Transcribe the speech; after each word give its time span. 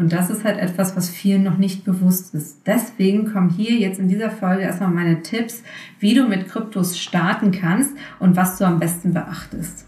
Und 0.00 0.14
das 0.14 0.30
ist 0.30 0.44
halt 0.44 0.56
etwas, 0.56 0.96
was 0.96 1.10
vielen 1.10 1.42
noch 1.42 1.58
nicht 1.58 1.84
bewusst 1.84 2.34
ist. 2.34 2.62
Deswegen 2.64 3.30
kommen 3.30 3.50
hier 3.50 3.74
jetzt 3.74 4.00
in 4.00 4.08
dieser 4.08 4.30
Folge 4.30 4.62
erstmal 4.62 4.88
meine 4.88 5.20
Tipps, 5.20 5.62
wie 5.98 6.14
du 6.14 6.26
mit 6.26 6.48
Kryptos 6.48 6.98
starten 6.98 7.50
kannst 7.50 7.94
und 8.18 8.34
was 8.34 8.56
du 8.56 8.64
am 8.64 8.80
besten 8.80 9.12
beachtest. 9.12 9.84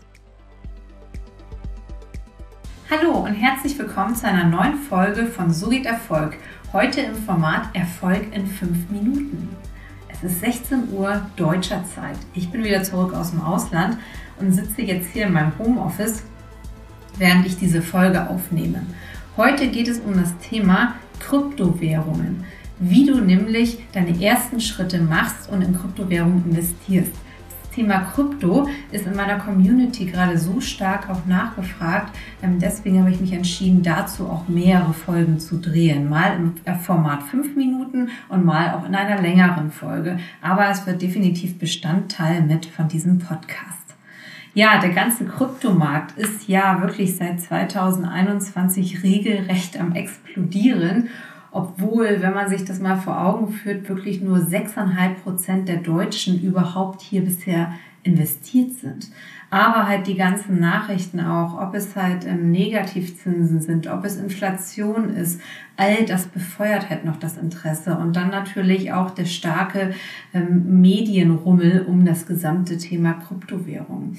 Hallo 2.90 3.24
und 3.24 3.32
herzlich 3.32 3.78
willkommen 3.78 4.14
zu 4.14 4.28
einer 4.28 4.44
neuen 4.44 4.76
Folge 4.76 5.24
von 5.24 5.50
So 5.50 5.70
geht 5.70 5.86
Erfolg. 5.86 6.36
Heute 6.74 7.00
im 7.00 7.14
Format 7.14 7.74
Erfolg 7.74 8.36
in 8.36 8.46
5 8.46 8.90
Minuten. 8.90 9.48
Es 10.08 10.22
ist 10.22 10.40
16 10.40 10.92
Uhr 10.92 11.22
deutscher 11.36 11.82
Zeit. 11.94 12.18
Ich 12.34 12.50
bin 12.50 12.62
wieder 12.62 12.82
zurück 12.82 13.14
aus 13.14 13.30
dem 13.30 13.40
Ausland 13.40 13.96
und 14.38 14.52
sitze 14.52 14.82
jetzt 14.82 15.08
hier 15.14 15.28
in 15.28 15.32
meinem 15.32 15.58
Homeoffice, 15.58 16.22
während 17.16 17.46
ich 17.46 17.56
diese 17.56 17.80
Folge 17.80 18.28
aufnehme. 18.28 18.82
Heute 19.38 19.68
geht 19.68 19.88
es 19.88 19.98
um 19.98 20.12
das 20.12 20.36
Thema 20.46 20.96
Kryptowährungen, 21.18 22.44
wie 22.78 23.06
du 23.06 23.18
nämlich 23.18 23.78
deine 23.92 24.22
ersten 24.22 24.60
Schritte 24.60 25.00
machst 25.00 25.48
und 25.48 25.62
in 25.62 25.74
Kryptowährungen 25.74 26.44
investierst. 26.50 27.12
Das 27.48 27.70
Thema 27.74 28.00
Krypto 28.00 28.68
ist 28.90 29.06
in 29.06 29.16
meiner 29.16 29.38
Community 29.38 30.04
gerade 30.04 30.36
so 30.36 30.60
stark 30.60 31.08
auch 31.08 31.24
nachgefragt. 31.24 32.14
Ähm, 32.42 32.58
deswegen 32.58 33.00
habe 33.00 33.10
ich 33.10 33.22
mich 33.22 33.32
entschieden, 33.32 33.82
dazu 33.82 34.28
auch 34.28 34.48
mehrere 34.48 34.92
Folgen 34.92 35.40
zu 35.40 35.56
drehen. 35.56 36.10
Mal 36.10 36.36
im 36.36 36.54
äh, 36.66 36.74
Format 36.74 37.22
5 37.22 37.56
Minuten 37.56 38.10
und 38.28 38.44
mal 38.44 38.74
auch 38.74 38.86
in 38.86 38.94
einer 38.94 39.22
längeren 39.22 39.70
Folge. 39.70 40.18
Aber 40.42 40.68
es 40.68 40.86
wird 40.86 41.00
definitiv 41.00 41.58
Bestandteil 41.58 42.42
mit 42.42 42.66
von 42.66 42.86
diesem 42.88 43.18
Podcast. 43.18 43.81
Ja, 44.54 44.78
der 44.78 44.90
ganze 44.90 45.24
Kryptomarkt 45.24 46.18
ist 46.18 46.46
ja 46.46 46.82
wirklich 46.82 47.16
seit 47.16 47.40
2021 47.40 49.02
regelrecht 49.02 49.80
am 49.80 49.94
explodieren, 49.94 51.08
obwohl, 51.50 52.20
wenn 52.20 52.34
man 52.34 52.50
sich 52.50 52.64
das 52.64 52.78
mal 52.78 52.96
vor 52.96 53.18
Augen 53.18 53.52
führt, 53.52 53.88
wirklich 53.88 54.20
nur 54.20 54.38
6,5 54.38 55.14
Prozent 55.22 55.68
der 55.68 55.78
Deutschen 55.78 56.42
überhaupt 56.42 57.00
hier 57.00 57.22
bisher 57.22 57.72
investiert 58.02 58.72
sind. 58.72 59.08
Aber 59.50 59.86
halt 59.86 60.06
die 60.06 60.16
ganzen 60.16 60.60
Nachrichten 60.60 61.20
auch, 61.20 61.60
ob 61.60 61.74
es 61.74 61.94
halt 61.94 62.24
ähm, 62.26 62.50
Negativzinsen 62.50 63.60
sind, 63.60 63.86
ob 63.86 64.04
es 64.04 64.16
Inflation 64.16 65.10
ist, 65.10 65.40
all 65.76 66.06
das 66.06 66.26
befeuert 66.26 66.88
halt 66.88 67.04
noch 67.04 67.18
das 67.18 67.36
Interesse. 67.36 67.98
Und 67.98 68.16
dann 68.16 68.30
natürlich 68.30 68.92
auch 68.92 69.10
der 69.10 69.26
starke 69.26 69.94
ähm, 70.32 70.80
Medienrummel 70.80 71.84
um 71.86 72.06
das 72.06 72.26
gesamte 72.26 72.78
Thema 72.78 73.12
Kryptowährung. 73.12 74.16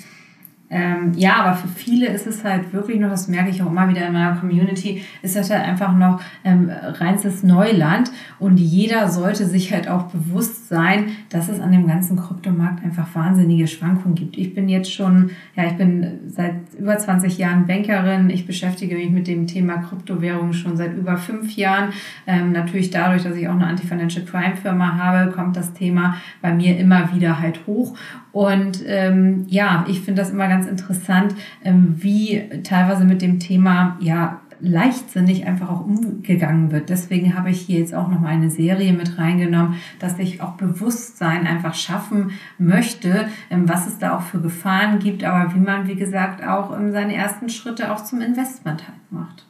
Ähm, 0.73 1.11
ja, 1.15 1.35
aber 1.35 1.53
für 1.53 1.67
viele 1.67 2.07
ist 2.07 2.25
es 2.25 2.43
halt 2.43 2.73
wirklich 2.73 2.99
noch, 2.99 3.09
das 3.09 3.27
merke 3.27 3.51
ich 3.51 3.61
auch 3.61 3.69
immer 3.69 3.87
wieder 3.87 4.07
in 4.07 4.13
meiner 4.13 4.35
Community, 4.37 5.03
ist 5.21 5.35
das 5.35 5.51
halt 5.51 5.61
einfach 5.63 5.95
noch 5.95 6.19
ähm, 6.43 6.71
reinstes 6.71 7.43
Neuland 7.43 8.11
und 8.39 8.57
jeder 8.57 9.07
sollte 9.09 9.45
sich 9.45 9.71
halt 9.71 9.87
auch 9.87 10.05
bewusst 10.05 10.69
sein, 10.69 11.11
dass 11.29 11.47
es 11.47 11.59
an 11.59 11.71
dem 11.71 11.85
ganzen 11.85 12.17
Kryptomarkt 12.17 12.83
einfach 12.83 13.05
wahnsinnige 13.13 13.67
Schwankungen 13.67 14.15
gibt. 14.15 14.35
Ich 14.35 14.55
bin 14.55 14.67
jetzt 14.67 14.91
schon, 14.91 15.29
ja, 15.55 15.67
ich 15.67 15.73
bin 15.73 16.21
seit 16.27 16.55
über 16.75 16.97
20 16.97 17.37
Jahren 17.37 17.67
Bankerin, 17.67 18.31
ich 18.31 18.47
beschäftige 18.47 18.95
mich 18.95 19.11
mit 19.11 19.27
dem 19.27 19.45
Thema 19.45 19.77
Kryptowährungen 19.77 20.53
schon 20.53 20.75
seit 20.75 20.97
über 20.97 21.17
fünf 21.17 21.55
Jahren. 21.55 21.89
Ähm, 22.25 22.51
natürlich 22.51 22.89
dadurch, 22.89 23.21
dass 23.21 23.35
ich 23.35 23.47
auch 23.47 23.53
eine 23.53 23.67
Anti-Financial 23.67 24.25
Crime 24.25 24.55
Firma 24.55 24.97
habe, 24.97 25.31
kommt 25.31 25.55
das 25.55 25.73
Thema 25.73 26.15
bei 26.41 26.51
mir 26.51 26.79
immer 26.79 27.13
wieder 27.13 27.39
halt 27.39 27.59
hoch 27.67 27.95
und 28.33 28.83
ähm, 28.87 29.45
ja, 29.47 29.85
ich 29.87 30.01
finde 30.01 30.23
das 30.23 30.31
immer 30.31 30.47
ganz 30.47 30.65
interessant, 30.65 31.35
ähm, 31.63 31.95
wie 31.99 32.49
teilweise 32.63 33.05
mit 33.05 33.21
dem 33.21 33.39
Thema 33.39 33.95
ja 34.01 34.41
leichtsinnig 34.59 35.45
einfach 35.45 35.69
auch 35.69 35.85
umgegangen 35.85 36.71
wird. 36.71 36.89
Deswegen 36.89 37.37
habe 37.37 37.51
ich 37.51 37.61
hier 37.61 37.79
jetzt 37.79 37.93
auch 37.93 38.07
noch 38.07 38.19
mal 38.19 38.29
eine 38.29 38.49
Serie 38.49 38.93
mit 38.93 39.19
reingenommen, 39.19 39.75
dass 39.99 40.17
ich 40.17 40.41
auch 40.41 40.53
Bewusstsein 40.53 41.45
einfach 41.45 41.75
schaffen 41.75 42.31
möchte, 42.57 43.27
ähm, 43.51 43.69
was 43.69 43.85
es 43.85 43.99
da 43.99 44.17
auch 44.17 44.21
für 44.21 44.39
Gefahren 44.39 44.97
gibt, 44.97 45.23
aber 45.23 45.53
wie 45.53 45.59
man, 45.59 45.87
wie 45.87 45.95
gesagt, 45.95 46.43
auch 46.43 46.75
ähm, 46.75 46.91
seine 46.91 47.13
ersten 47.13 47.49
Schritte 47.49 47.93
auch 47.93 48.03
zum 48.03 48.19
Investment 48.19 48.87
halt 48.87 49.11
macht. 49.11 49.45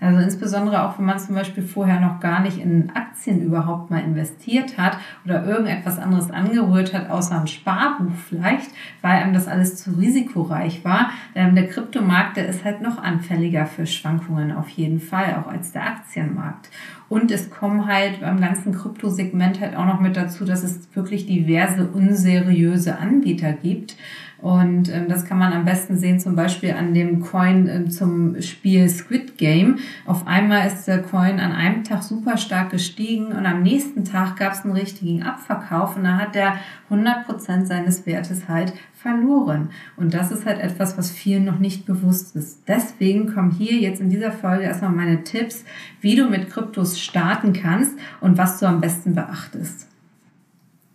Also 0.00 0.20
insbesondere 0.20 0.82
auch, 0.82 0.98
wenn 0.98 1.04
man 1.04 1.18
zum 1.18 1.34
Beispiel 1.34 1.62
vorher 1.62 2.00
noch 2.00 2.20
gar 2.20 2.40
nicht 2.40 2.58
in 2.58 2.90
Aktien 2.94 3.42
überhaupt 3.42 3.90
mal 3.90 4.02
investiert 4.02 4.78
hat 4.78 4.96
oder 5.24 5.44
irgendetwas 5.44 5.98
anderes 5.98 6.30
angerührt 6.30 6.94
hat, 6.94 7.10
außer 7.10 7.38
ein 7.38 7.46
Sparbuch 7.46 8.14
vielleicht, 8.28 8.70
weil 9.02 9.12
einem 9.12 9.34
das 9.34 9.46
alles 9.46 9.76
zu 9.76 9.90
risikoreich 9.90 10.84
war. 10.84 11.10
Ähm, 11.34 11.54
der 11.54 11.68
Kryptomarkt, 11.68 12.38
der 12.38 12.48
ist 12.48 12.64
halt 12.64 12.80
noch 12.80 13.02
anfälliger 13.02 13.66
für 13.66 13.86
Schwankungen 13.86 14.52
auf 14.52 14.70
jeden 14.70 15.00
Fall, 15.00 15.36
auch 15.36 15.50
als 15.50 15.72
der 15.72 15.86
Aktienmarkt. 15.86 16.70
Und 17.10 17.32
es 17.32 17.50
kommen 17.50 17.86
halt 17.86 18.20
beim 18.20 18.40
ganzen 18.40 18.72
Kryptosegment 18.72 19.60
halt 19.60 19.74
auch 19.74 19.84
noch 19.84 19.98
mit 19.98 20.16
dazu, 20.16 20.44
dass 20.44 20.62
es 20.62 20.88
wirklich 20.94 21.26
diverse 21.26 21.88
unseriöse 21.88 22.98
Anbieter 22.98 23.52
gibt. 23.52 23.96
Und 24.42 24.88
ähm, 24.88 25.08
das 25.08 25.26
kann 25.26 25.38
man 25.38 25.52
am 25.52 25.64
besten 25.64 25.98
sehen, 25.98 26.18
zum 26.18 26.34
Beispiel 26.34 26.72
an 26.72 26.94
dem 26.94 27.20
Coin 27.20 27.68
äh, 27.68 27.88
zum 27.88 28.40
Spiel 28.40 28.88
Squid 28.88 29.36
Game. 29.36 29.78
Auf 30.06 30.26
einmal 30.26 30.66
ist 30.66 30.86
der 30.86 31.02
Coin 31.02 31.40
an 31.40 31.52
einem 31.52 31.84
Tag 31.84 32.02
super 32.02 32.38
stark 32.38 32.70
gestiegen 32.70 33.26
und 33.26 33.44
am 33.44 33.62
nächsten 33.62 34.04
Tag 34.04 34.36
gab 34.36 34.52
es 34.52 34.64
einen 34.64 34.72
richtigen 34.72 35.22
Abverkauf 35.22 35.96
und 35.96 36.04
da 36.04 36.16
hat 36.16 36.34
der 36.34 36.54
100% 36.90 37.66
seines 37.66 38.06
Wertes 38.06 38.48
halt 38.48 38.72
verloren. 38.94 39.70
Und 39.96 40.14
das 40.14 40.30
ist 40.30 40.46
halt 40.46 40.60
etwas, 40.60 40.96
was 40.96 41.10
vielen 41.10 41.44
noch 41.44 41.58
nicht 41.58 41.86
bewusst 41.86 42.34
ist. 42.36 42.62
Deswegen 42.66 43.32
kommen 43.32 43.50
hier 43.50 43.78
jetzt 43.78 44.00
in 44.00 44.10
dieser 44.10 44.32
Folge 44.32 44.64
erstmal 44.64 44.90
meine 44.90 45.22
Tipps, 45.22 45.64
wie 46.00 46.16
du 46.16 46.28
mit 46.28 46.50
Kryptos 46.50 46.99
starten 47.04 47.52
kannst 47.52 47.92
und 48.20 48.38
was 48.38 48.58
du 48.58 48.66
am 48.66 48.80
besten 48.80 49.14
beachtest. 49.14 49.89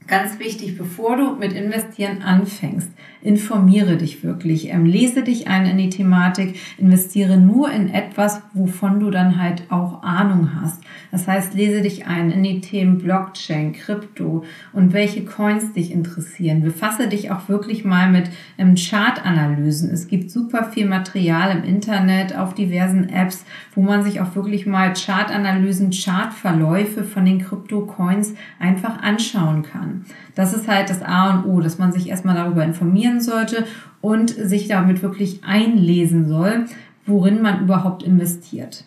Ganz 0.07 0.37
wichtig, 0.37 0.77
bevor 0.77 1.17
du 1.17 1.35
mit 1.35 1.53
Investieren 1.53 2.21
anfängst, 2.21 2.91
informiere 3.23 3.97
dich 3.97 4.23
wirklich, 4.23 4.69
ähm, 4.69 4.85
lese 4.85 5.23
dich 5.23 5.47
ein 5.47 5.65
in 5.65 5.79
die 5.79 5.89
Thematik, 5.89 6.59
investiere 6.77 7.37
nur 7.37 7.71
in 7.71 7.89
etwas, 7.91 8.43
wovon 8.53 8.99
du 8.99 9.09
dann 9.09 9.41
halt 9.41 9.63
auch 9.71 10.03
Ahnung 10.03 10.51
hast. 10.61 10.79
Das 11.11 11.27
heißt, 11.27 11.55
lese 11.55 11.81
dich 11.81 12.05
ein 12.05 12.29
in 12.29 12.43
die 12.43 12.61
Themen 12.61 12.99
Blockchain, 12.99 13.73
Krypto 13.73 14.43
und 14.73 14.93
welche 14.93 15.25
Coins 15.25 15.73
dich 15.73 15.91
interessieren. 15.91 16.61
Befasse 16.61 17.07
dich 17.07 17.31
auch 17.31 17.49
wirklich 17.49 17.83
mal 17.83 18.11
mit 18.11 18.29
ähm, 18.59 18.75
Chartanalysen. 18.75 19.89
Es 19.89 20.07
gibt 20.07 20.29
super 20.29 20.65
viel 20.65 20.87
Material 20.87 21.57
im 21.57 21.63
Internet, 21.63 22.37
auf 22.37 22.53
diversen 22.53 23.09
Apps, 23.09 23.43
wo 23.73 23.81
man 23.81 24.03
sich 24.03 24.21
auch 24.21 24.35
wirklich 24.35 24.67
mal 24.67 24.93
Chartanalysen, 24.93 25.89
Chartverläufe 25.89 27.03
von 27.03 27.25
den 27.25 27.39
Krypto-Coins 27.39 28.35
einfach 28.59 29.01
anschauen 29.01 29.63
kann. 29.63 29.94
Das 30.35 30.53
ist 30.53 30.67
halt 30.67 30.89
das 30.89 31.01
A 31.01 31.35
und 31.35 31.45
O, 31.45 31.61
dass 31.61 31.77
man 31.77 31.91
sich 31.91 32.09
erstmal 32.09 32.35
darüber 32.35 32.63
informieren 32.63 33.21
sollte 33.21 33.65
und 34.01 34.29
sich 34.29 34.67
damit 34.67 35.01
wirklich 35.01 35.41
einlesen 35.43 36.27
soll, 36.27 36.65
worin 37.05 37.41
man 37.41 37.61
überhaupt 37.61 38.03
investiert. 38.03 38.85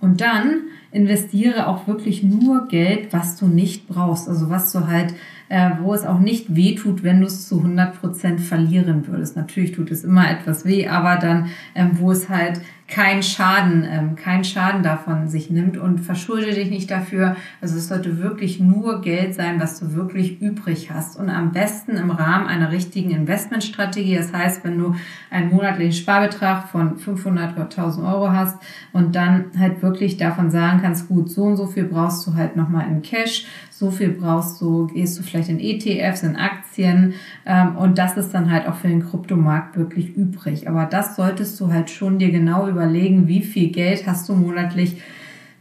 Und 0.00 0.20
dann 0.20 0.62
investiere 0.92 1.66
auch 1.66 1.86
wirklich 1.86 2.22
nur 2.22 2.66
Geld, 2.68 3.12
was 3.12 3.36
du 3.36 3.46
nicht 3.46 3.86
brauchst. 3.86 4.28
Also 4.28 4.48
was 4.50 4.72
du 4.72 4.86
halt, 4.86 5.14
äh, 5.48 5.70
wo 5.82 5.92
es 5.94 6.04
auch 6.04 6.18
nicht 6.18 6.56
weh 6.56 6.74
tut, 6.74 7.02
wenn 7.02 7.20
du 7.20 7.26
es 7.26 7.46
zu 7.46 7.58
100 7.58 8.00
Prozent 8.00 8.40
verlieren 8.40 9.06
würdest. 9.06 9.36
Natürlich 9.36 9.72
tut 9.72 9.90
es 9.90 10.04
immer 10.04 10.30
etwas 10.30 10.64
weh, 10.64 10.88
aber 10.88 11.16
dann, 11.16 11.50
ähm, 11.74 11.92
wo 11.94 12.10
es 12.10 12.28
halt 12.28 12.60
kein 12.90 13.22
Schaden, 13.22 13.86
ähm, 13.88 14.16
kein 14.16 14.44
Schaden 14.44 14.82
davon 14.82 15.28
sich 15.28 15.48
nimmt 15.48 15.78
und 15.78 16.00
verschulde 16.00 16.52
dich 16.52 16.70
nicht 16.70 16.90
dafür. 16.90 17.36
Also 17.60 17.76
es 17.76 17.88
sollte 17.88 18.18
wirklich 18.18 18.58
nur 18.58 19.00
Geld 19.00 19.34
sein, 19.34 19.60
was 19.60 19.78
du 19.78 19.94
wirklich 19.94 20.42
übrig 20.42 20.90
hast 20.90 21.16
und 21.16 21.30
am 21.30 21.52
besten 21.52 21.96
im 21.96 22.10
Rahmen 22.10 22.48
einer 22.48 22.72
richtigen 22.72 23.10
Investmentstrategie. 23.10 24.16
Das 24.16 24.32
heißt, 24.32 24.64
wenn 24.64 24.76
du 24.76 24.96
einen 25.30 25.50
monatlichen 25.50 25.92
Sparbetrag 25.92 26.68
von 26.68 26.98
500 26.98 27.52
oder 27.52 27.62
1000 27.62 28.06
Euro 28.06 28.32
hast 28.32 28.58
und 28.92 29.14
dann 29.14 29.52
halt 29.58 29.82
wirklich 29.82 30.16
davon 30.16 30.50
sagen 30.50 30.80
kannst, 30.82 31.08
gut, 31.08 31.30
so 31.30 31.44
und 31.44 31.56
so 31.56 31.68
viel 31.68 31.84
brauchst 31.84 32.26
du 32.26 32.34
halt 32.34 32.56
nochmal 32.56 32.88
in 32.88 33.02
Cash, 33.02 33.46
so 33.80 33.90
viel 33.90 34.10
brauchst 34.10 34.60
du, 34.60 34.88
gehst 34.88 35.18
du 35.18 35.22
vielleicht 35.22 35.48
in 35.48 35.58
ETFs, 35.58 36.22
in 36.22 36.36
Aktien 36.36 37.14
ähm, 37.46 37.76
und 37.76 37.96
das 37.96 38.18
ist 38.18 38.34
dann 38.34 38.50
halt 38.50 38.68
auch 38.68 38.74
für 38.74 38.88
den 38.88 39.02
Kryptomarkt 39.02 39.74
wirklich 39.74 40.14
übrig. 40.14 40.68
Aber 40.68 40.84
das 40.84 41.16
solltest 41.16 41.58
du 41.58 41.72
halt 41.72 41.88
schon 41.88 42.18
dir 42.18 42.30
genau 42.30 42.68
überlegen, 42.68 43.26
wie 43.26 43.42
viel 43.42 43.70
Geld 43.70 44.06
hast 44.06 44.28
du 44.28 44.34
monatlich 44.34 45.00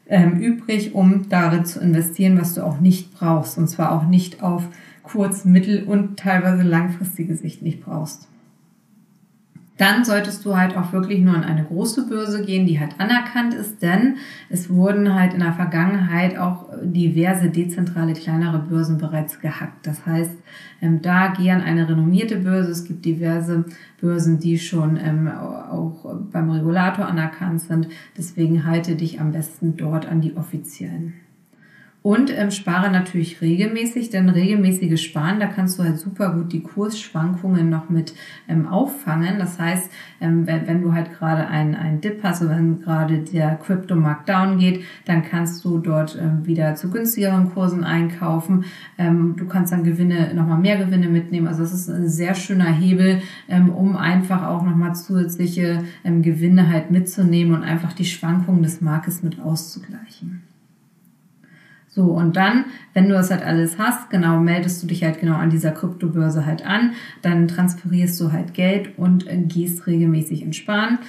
ähm, 0.06 0.38
übrig, 0.38 0.95
um 0.95 1.30
darin 1.30 1.63
zu 1.63 1.80
investieren, 1.80 2.38
was 2.38 2.56
du 2.56 2.66
auch 2.66 2.81
nicht 2.81 3.13
brauchst. 3.13 3.57
Und 3.57 3.69
zwar 3.69 3.94
auch 3.94 4.06
nicht 4.06 4.44
auf 4.44 4.68
kurz-, 5.01 5.45
mittel- 5.45 5.86
und 5.86 6.19
teilweise 6.19 6.63
langfristige 6.63 7.38
Sicht 7.38 7.62
nicht 7.62 7.80
brauchst. 7.80 8.27
Dann 9.80 10.04
solltest 10.04 10.44
du 10.44 10.58
halt 10.58 10.76
auch 10.76 10.92
wirklich 10.92 11.22
nur 11.22 11.34
an 11.34 11.46
eine 11.46 11.64
große 11.64 12.08
Börse 12.08 12.44
gehen, 12.44 12.66
die 12.66 12.81
halt 12.81 13.00
anerkannt 13.00 13.54
ist, 13.54 13.81
denn 13.81 14.18
es 14.50 14.70
wurden 14.70 15.14
halt 15.14 15.34
in 15.34 15.40
der 15.40 15.54
Vergangenheit 15.54 16.38
auch 16.38 16.66
diverse 16.84 17.50
dezentrale 17.50 18.12
kleinere 18.12 18.60
Börsen 18.60 18.98
bereits 18.98 19.40
gehackt. 19.40 19.88
Das 19.88 20.06
heißt, 20.06 20.34
ähm, 20.81 21.02
da 21.02 21.34
geh 21.36 21.52
an 21.52 21.62
eine 21.62 21.88
renommierte 21.88 22.40
Börse. 22.40 22.72
Es 22.72 22.84
gibt 22.84 23.06
diverse 23.06 23.64
Börsen, 24.02 24.40
die 24.40 24.60
schon 24.60 24.98
ähm, 24.98 25.30
auch 25.30 26.14
beim 26.30 26.50
Regulator 26.50 27.06
anerkannt 27.08 27.62
sind. 27.62 27.88
Deswegen 28.18 28.66
halte 28.66 28.98
dich 28.98 29.22
am 29.22 29.32
besten 29.32 29.78
dort 29.78 30.06
an 30.06 30.20
die 30.20 30.36
offiziellen. 30.36 31.14
Und 32.01 32.31
ähm, 32.34 32.50
spare 32.50 32.90
natürlich 32.90 33.42
regelmäßig, 33.42 34.10
denn 34.10 34.30
regelmäßiges 34.30 35.01
Sparen, 35.01 35.42
da 35.42 35.48
kannst 35.48 35.78
du 35.78 35.84
halt 35.84 36.00
super 36.00 36.34
gut 36.34 36.54
die 36.54 36.63
Kursschwankungen 36.63 37.69
noch 37.69 37.90
mit 37.90 38.13
ähm, 38.48 38.68
auffangen. 38.68 39.38
Das 39.38 39.60
heißt, 39.60 39.92
ähm, 40.22 40.48
wenn, 40.48 40.66
wenn 40.66 40.81
du 40.81 40.94
halt 40.94 41.12
gerade 41.12 41.48
einen, 41.48 41.75
einen 41.75 42.00
Dip 42.00 42.24
hast 42.24 42.42
oder 42.42 42.51
wenn 42.51 42.80
gerade 42.80 43.18
der 43.19 43.56
Crypto-Markt 43.57 44.30
down 44.30 44.60
geht, 44.60 44.86
dann 45.04 45.24
kannst 45.24 45.66
du 45.66 45.80
dort 45.80 46.18
ähm, 46.18 46.46
wieder 46.46 46.75
zu 46.75 46.90
günstigeren 46.90 47.54
Kursen 47.54 47.84
einkaufen. 47.84 48.63
Ähm, 48.98 49.36
du 49.36 49.46
kannst 49.46 49.74
dann 49.74 49.84
Gewinne, 49.84 50.34
nochmal 50.34 50.57
mehr 50.57 50.78
Gewinne 50.78 51.10
mitnehmen. 51.10 51.48
Also 51.50 51.63
das 51.63 51.74
ist 51.74 51.90
ein 51.90 52.07
sehr 52.07 52.34
schöner 52.34 52.72
Hebel, 52.72 53.22
ähm, 53.50 53.69
um 53.69 53.98
einfach 53.98 54.48
auch 54.48 54.63
nochmal 54.63 54.96
zusätzliche 54.96 55.84
ähm, 56.06 56.22
Gewinne 56.22 56.69
halt 56.69 56.92
mitzunehmen 56.92 57.54
und 57.56 57.63
einfach 57.63 57.92
die 57.92 58.06
Schwankungen 58.06 58.63
des 58.63 58.80
Marktes 58.80 59.22
mit 59.22 59.42
auszugleichen. 59.42 60.49
So, 61.89 62.03
und 62.03 62.36
dann, 62.36 62.65
wenn 62.94 63.09
du 63.09 63.15
das 63.15 63.31
halt 63.31 63.44
alles 63.44 63.80
hast, 63.80 64.12
genau, 64.12 64.39
meldest 64.39 64.81
du 64.83 64.88
dich 64.88 65.03
halt 65.03 65.19
genau 65.19 65.36
an 65.36 65.50
dieser 65.50 65.71
Kryptobörse 65.71 66.45
halt 66.45 66.65
an, 66.65 66.94
dann 67.24 67.47
transferierst 67.47 68.21
du 68.21 68.31
halt 68.31 68.53
Geld 68.53 68.97
und 68.97 69.27
äh, 69.27 69.38
gehst 69.38 69.88
regelmäßig 69.88 70.44
in 70.44 70.53
Sparen. 70.53 71.00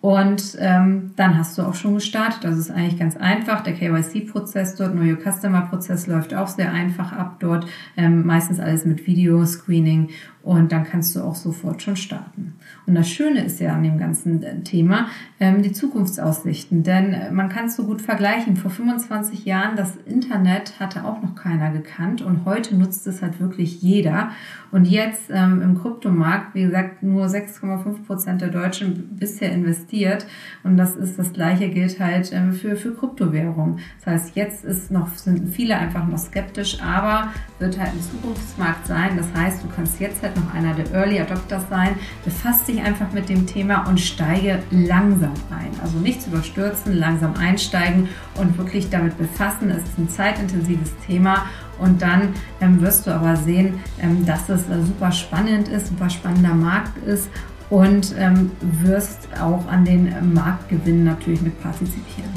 Und 0.00 0.56
ähm, 0.60 1.10
dann 1.16 1.36
hast 1.36 1.58
du 1.58 1.62
auch 1.62 1.74
schon 1.74 1.94
gestartet. 1.94 2.44
Das 2.44 2.56
ist 2.56 2.70
eigentlich 2.70 3.00
ganz 3.00 3.16
einfach. 3.16 3.62
Der 3.64 3.74
KYC-Prozess 3.74 4.76
dort, 4.76 4.94
Your 4.94 5.18
Customer-Prozess 5.18 6.06
läuft 6.06 6.34
auch 6.34 6.46
sehr 6.46 6.72
einfach 6.72 7.12
ab 7.12 7.38
dort. 7.40 7.66
Ähm, 7.96 8.24
meistens 8.24 8.60
alles 8.60 8.84
mit 8.84 9.08
Video-Screening 9.08 10.10
und 10.42 10.72
dann 10.72 10.84
kannst 10.84 11.14
du 11.14 11.22
auch 11.22 11.34
sofort 11.34 11.82
schon 11.82 11.96
starten. 11.96 12.54
Und 12.86 12.94
das 12.94 13.08
Schöne 13.08 13.44
ist 13.44 13.60
ja 13.60 13.74
an 13.74 13.82
dem 13.82 13.98
ganzen 13.98 14.42
äh, 14.42 14.60
Thema 14.60 15.08
ähm, 15.40 15.62
die 15.62 15.72
Zukunftsaussichten, 15.72 16.82
denn 16.82 17.12
äh, 17.12 17.30
man 17.30 17.48
kann 17.48 17.66
es 17.66 17.76
so 17.76 17.84
gut 17.84 18.00
vergleichen. 18.00 18.56
Vor 18.56 18.70
25 18.70 19.44
Jahren 19.44 19.76
das 19.76 19.96
Internet 20.06 20.80
hatte 20.80 21.04
auch 21.04 21.22
noch 21.22 21.34
keiner 21.34 21.70
gekannt 21.70 22.22
und 22.22 22.44
heute 22.44 22.76
nutzt 22.76 23.06
es 23.06 23.20
halt 23.20 23.40
wirklich 23.40 23.82
jeder. 23.82 24.30
Und 24.70 24.86
jetzt 24.86 25.30
ähm, 25.30 25.60
im 25.62 25.78
Kryptomarkt, 25.80 26.54
wie 26.54 26.62
gesagt, 26.62 27.02
nur 27.02 27.26
6,5 27.26 28.06
Prozent 28.06 28.40
der 28.40 28.48
Deutschen 28.48 29.16
bisher 29.16 29.52
investiert 29.52 30.26
und 30.62 30.76
das 30.76 30.96
ist 30.96 31.18
das 31.18 31.32
gleiche 31.32 31.68
gilt 31.68 32.00
halt 32.00 32.32
ähm, 32.32 32.52
für 32.52 32.76
für 32.76 32.94
Kryptowährungen. 32.94 33.80
Das 33.98 34.14
heißt, 34.14 34.36
jetzt 34.36 34.64
ist 34.64 34.90
noch 34.90 35.08
sind 35.16 35.48
viele 35.48 35.76
einfach 35.76 36.06
noch 36.06 36.18
skeptisch, 36.18 36.80
aber 36.82 37.32
wird 37.58 37.78
halt 37.78 37.90
ein 37.90 38.00
Zukunftsmarkt 38.00 38.86
sein. 38.86 39.16
Das 39.16 39.32
heißt, 39.34 39.64
du 39.64 39.68
kannst 39.68 40.00
jetzt 40.00 40.22
halt 40.22 40.37
noch 40.38 40.54
einer 40.54 40.74
der 40.74 40.92
Early 40.92 41.20
Adopters 41.20 41.64
sein. 41.68 41.96
Befasst 42.24 42.68
dich 42.68 42.80
einfach 42.82 43.12
mit 43.12 43.28
dem 43.28 43.46
Thema 43.46 43.86
und 43.88 44.00
steige 44.00 44.60
langsam 44.70 45.34
ein. 45.50 45.70
Also 45.82 45.98
nichts 45.98 46.26
überstürzen, 46.26 46.96
langsam 46.96 47.34
einsteigen 47.34 48.08
und 48.36 48.56
wirklich 48.58 48.90
damit 48.90 49.18
befassen. 49.18 49.70
Es 49.70 49.82
ist 49.82 49.98
ein 49.98 50.08
zeitintensives 50.08 50.92
Thema 51.06 51.46
und 51.78 52.02
dann 52.02 52.34
ähm, 52.60 52.80
wirst 52.80 53.06
du 53.06 53.14
aber 53.14 53.36
sehen, 53.36 53.80
ähm, 54.00 54.26
dass 54.26 54.48
es 54.48 54.68
äh, 54.68 54.82
super 54.82 55.12
spannend 55.12 55.68
ist, 55.68 55.88
super 55.88 56.10
spannender 56.10 56.54
Markt 56.54 56.96
ist 57.06 57.28
und 57.70 58.14
ähm, 58.18 58.50
wirst 58.82 59.28
auch 59.40 59.66
an 59.66 59.84
den 59.84 60.32
Marktgewinnen 60.32 61.04
natürlich 61.04 61.42
mit 61.42 61.60
partizipieren. 61.62 62.30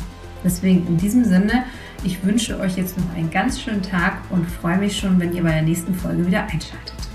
Deswegen 0.44 0.88
in 0.88 0.98
diesem 0.98 1.24
Sinne, 1.24 1.65
ich 2.03 2.24
wünsche 2.25 2.59
euch 2.59 2.77
jetzt 2.77 2.98
noch 2.98 3.15
einen 3.15 3.30
ganz 3.30 3.62
schönen 3.62 3.83
Tag 3.83 4.18
und 4.30 4.50
freue 4.50 4.77
mich 4.77 4.98
schon, 4.98 5.19
wenn 5.19 5.33
ihr 5.33 5.44
bei 5.44 5.51
der 5.51 5.62
nächsten 5.62 5.94
Folge 5.94 6.25
wieder 6.25 6.42
einschaltet. 6.44 7.11